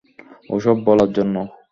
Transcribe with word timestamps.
ওসব 0.49 0.77
বলার 0.87 1.09
জন্য। 1.17 1.35